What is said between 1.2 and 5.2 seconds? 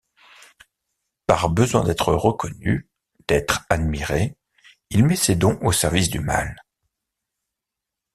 Par besoin d’être reconnu, d’être admiré, il met